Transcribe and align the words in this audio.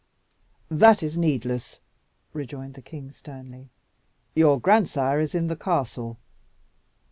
"That 0.71 1.03
is 1.03 1.15
needless," 1.15 1.79
rejoined 2.33 2.73
the 2.73 2.81
king 2.81 3.11
sternly. 3.11 3.69
"Your 4.33 4.59
grandsire 4.59 5.19
is 5.19 5.35
in 5.35 5.45
the 5.45 5.55
castle." 5.55 6.17